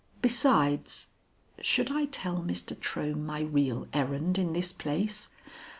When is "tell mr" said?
2.05-2.75